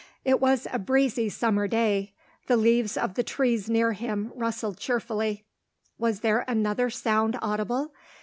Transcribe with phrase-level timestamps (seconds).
[0.25, 2.15] It was a breezy summer day;
[2.47, 5.43] the leaves of the trees near him rustled cheerfully.
[5.99, 7.93] Was there another sound audible?